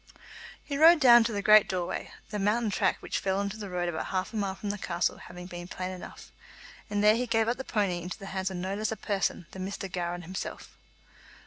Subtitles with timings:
[0.63, 3.69] He rode down to the great doorway, the mountain track which fell on to the
[3.69, 6.31] road about half a mile from the castle having been plain enough,
[6.89, 9.45] and there he gave up the pony into the hands of no less a man
[9.51, 9.87] than Mr.
[9.91, 10.75] Gowran himself.